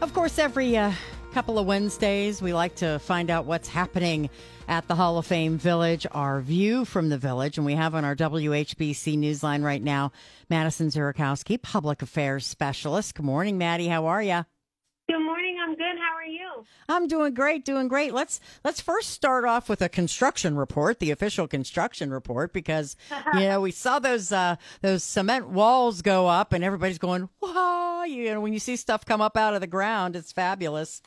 [0.00, 0.92] Of course, every uh,
[1.34, 4.30] couple of Wednesdays, we like to find out what's happening
[4.66, 7.58] at the Hall of Fame Village, our view from the village.
[7.58, 10.12] And we have on our WHBC Newsline right now,
[10.48, 13.14] Madison Zurikowski, public affairs specialist.
[13.14, 13.88] Good morning, Maddie.
[13.88, 14.46] How are you?
[15.06, 15.58] Good morning.
[15.60, 15.98] I'm good.
[15.98, 16.64] How are you?
[16.88, 18.14] I'm doing great, doing great.
[18.14, 22.96] Let's let's first start off with a construction report, the official construction report, because
[23.34, 27.28] you know we saw those uh, those cement walls go up, and everybody's going,
[28.00, 31.02] "Wow!" You know, when you see stuff come up out of the ground, it's fabulous.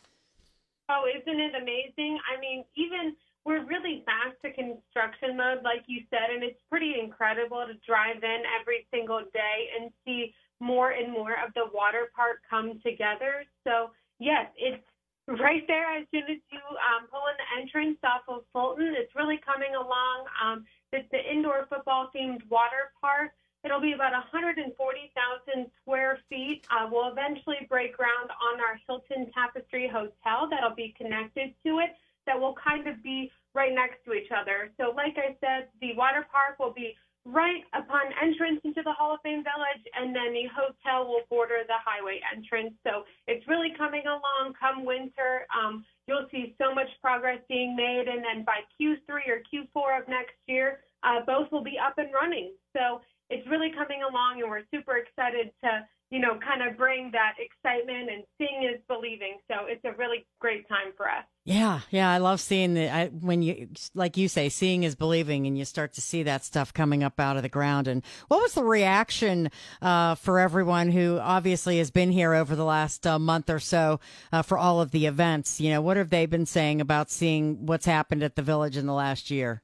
[0.90, 2.20] Oh, isn't it amazing?
[2.30, 6.96] I mean, even we're really back to construction mode, like you said, and it's pretty
[7.02, 12.12] incredible to drive in every single day and see more and more of the water
[12.16, 13.44] park come together.
[13.64, 14.84] So, yes, it's
[15.28, 18.94] right there as soon as you um, pull in the entrance off of Fulton.
[18.96, 20.26] It's really coming along.
[20.44, 23.32] Um, it's the indoor football themed water park.
[23.64, 26.68] It'll be about 140,000 square feet.
[26.70, 31.96] Uh, we'll eventually break ground on our Hilton Tapestry Hotel that'll be connected to it
[32.26, 34.72] that will kind of be right next to each other.
[34.80, 39.16] So, like I said, the water park will be right upon entrance into the Hall
[39.16, 42.74] of Fame Village, and then the hotel will border the highway entrance.
[42.84, 45.48] So, it's really coming along come winter.
[45.56, 50.08] Um, you'll see so much progress being made, and then by Q3 or Q4 of
[50.08, 52.52] next year, uh, both will be up and running.
[52.76, 57.10] So, it's really coming along, and we're super excited to you know, kind of bring
[57.12, 59.40] that excitement and seeing is believing.
[59.48, 61.24] So it's a really great time for us.
[61.44, 65.48] Yeah, yeah, I love seeing the I, when you like you say, seeing is believing,
[65.48, 67.88] and you start to see that stuff coming up out of the ground.
[67.88, 69.50] And what was the reaction
[69.82, 74.00] uh, for everyone who obviously has been here over the last uh, month or so
[74.32, 75.60] uh, for all of the events?
[75.60, 78.86] You know, what have they been saying about seeing what's happened at the village in
[78.86, 79.64] the last year?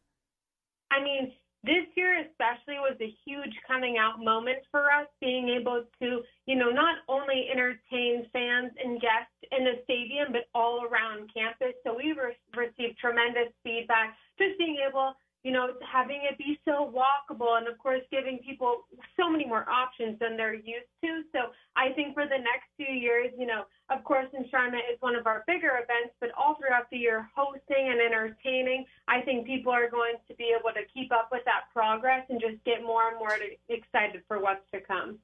[0.91, 1.31] I mean,
[1.63, 6.55] this year especially was a huge coming out moment for us, being able to, you
[6.55, 11.75] know, not only entertain fans and guests in the stadium, but all around campus.
[11.85, 15.13] So we re- received tremendous feedback, just being able
[15.43, 18.83] you know, having it be so walkable and of course giving people
[19.15, 21.23] so many more options than they're used to.
[21.31, 25.15] So I think for the next few years, you know, of course enshrinement is one
[25.15, 29.71] of our bigger events, but all throughout the year hosting and entertaining, I think people
[29.71, 33.09] are going to be able to keep up with that progress and just get more
[33.09, 33.35] and more
[33.69, 35.19] excited for what's to come.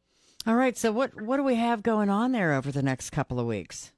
[0.47, 3.39] All right, so what what do we have going on there over the next couple
[3.39, 3.91] of weeks?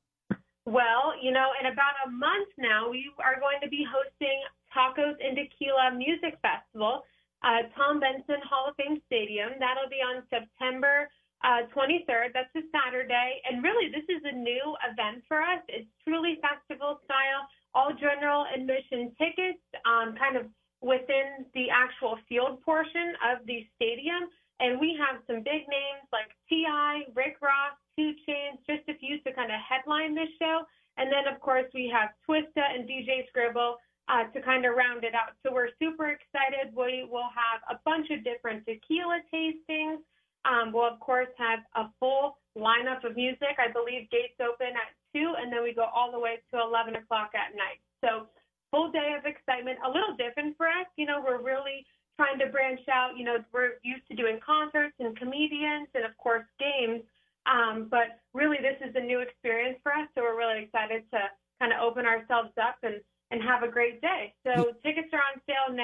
[0.65, 4.43] Well, you know, in about a month now, we are going to be hosting
[4.75, 7.03] Tacos and Tequila Music Festival,
[7.43, 9.51] uh, Tom Benson Hall of Fame Stadium.
[9.59, 11.09] That'll be on September
[11.43, 12.33] uh, 23rd.
[12.33, 13.41] That's a Saturday.
[13.45, 15.61] And really, this is a new event for us.
[15.67, 20.49] It's truly festival style, all general admission tickets, um, kind of
[20.81, 24.29] within the actual field portion of the stadium.
[24.59, 29.21] And we have some big names like T.I., Rick Ross, 2 Chainz, just a few
[29.21, 30.65] to kind of headline this show.
[30.97, 33.77] And then, of course, we have Twista and DJ Scribble
[34.09, 35.37] uh, to kind of round it out.
[35.45, 36.73] So we're super excited.
[36.73, 40.01] We will have a bunch of different tequila tastings.
[40.47, 43.59] Um, we'll, of course, have a full lineup of music.
[43.59, 46.95] I believe gates open at 2, and then we go all the way to 11
[46.95, 47.83] o'clock at night.
[47.99, 48.31] So
[48.71, 50.87] full day of excitement, a little different for us.
[50.95, 51.85] You know, we're really
[52.15, 53.17] trying to branch out.
[53.17, 57.03] You know, we're used to doing concerts and comedians and, of course, games.
[57.45, 60.07] Um, but really, this is a new experience for us.
[60.15, 61.19] So we're really excited to
[61.59, 64.33] kind of open ourselves up and and have a great day.
[64.45, 65.75] So tickets are on sale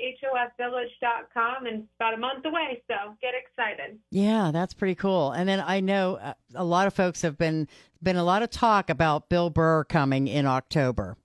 [0.00, 2.82] hofvillage.com and it's about a month away.
[2.90, 3.98] So get excited.
[4.10, 5.32] Yeah, that's pretty cool.
[5.32, 7.68] And then I know uh, a lot of folks have been
[8.02, 11.16] been a lot of talk about Bill Burr coming in October.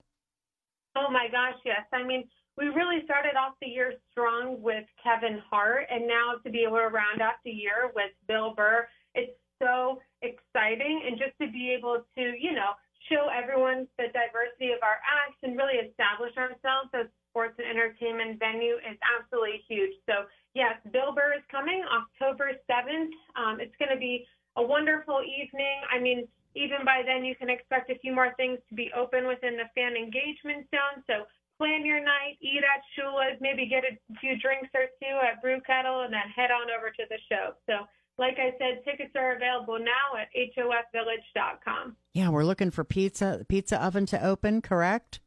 [0.96, 1.84] Oh my gosh, yes.
[1.92, 2.24] I mean,
[2.56, 6.78] we really started off the year strong with Kevin Hart and now to be able
[6.78, 11.74] to round out the year with Bill Burr, it's so exciting and just to be
[11.76, 12.76] able to, you know,
[13.08, 18.36] show everyone the diversity of our acts and really establish ourselves as sports and entertainment
[18.36, 19.96] venue is absolutely huge.
[20.04, 23.16] So yes, Bill Burr is coming October 7th.
[23.40, 24.28] Um, it's going to be
[24.60, 25.80] a wonderful evening.
[25.88, 29.24] I mean, even by then you can expect a few more things to be open
[29.24, 31.00] within the fan engagement zone.
[31.08, 31.24] So
[31.56, 35.60] plan your night, eat at Shula's, maybe get a few drinks or two at Brew
[35.64, 37.56] Kettle, and then head on over to the show.
[37.64, 37.88] So
[38.18, 41.96] like I said, tickets are available now at hofvillage.com.
[42.12, 45.20] Yeah, we're looking for pizza pizza oven to open, correct?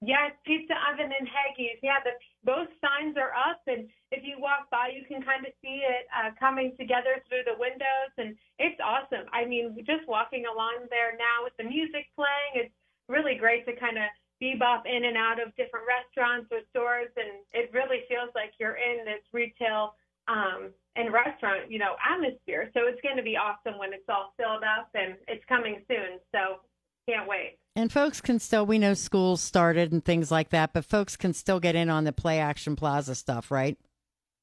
[0.00, 1.82] Yes, Pizza Oven and Haggis.
[1.82, 2.14] Yeah, the,
[2.46, 6.06] both signs are up, and if you walk by, you can kind of see it
[6.14, 9.26] uh, coming together through the windows, and it's awesome.
[9.34, 12.74] I mean, just walking along there now with the music playing, it's
[13.10, 14.06] really great to kind of
[14.38, 18.78] bebop in and out of different restaurants or stores, and it really feels like you're
[18.78, 19.98] in this retail
[20.30, 22.70] um, and restaurant, you know, atmosphere.
[22.70, 26.22] So it's going to be awesome when it's all filled up, and it's coming soon.
[26.30, 26.62] So
[27.10, 27.57] can't wait.
[27.78, 31.32] And folks can still, we know schools started and things like that, but folks can
[31.32, 33.78] still get in on the Play Action Plaza stuff, right?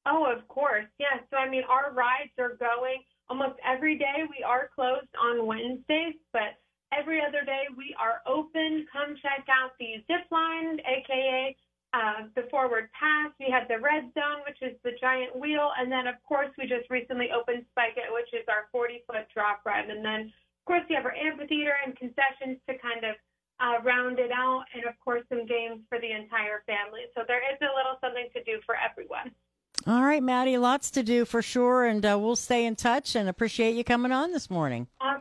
[0.06, 0.86] Oh, of course.
[0.98, 1.20] Yeah.
[1.28, 4.24] So, I mean, our rides are going almost every day.
[4.30, 6.56] We are closed on Wednesdays, but
[6.96, 8.86] every other day we are open.
[8.90, 11.54] Come check out the zip line, aka
[11.92, 13.36] uh, the forward pass.
[13.38, 16.64] We have the red zone, which is the giant wheel, and then of course we
[16.64, 20.32] just recently opened Spike It, which is our 40 foot drop ride, and then
[20.66, 23.14] of course, you have our amphitheater and concessions to kind of
[23.60, 27.02] uh, round it out, and of course, some games for the entire family.
[27.14, 29.32] So there is a little something to do for everyone.
[29.86, 33.28] All right, Maddie, lots to do for sure, and uh, we'll stay in touch and
[33.28, 34.88] appreciate you coming on this morning.
[35.00, 35.15] Awesome.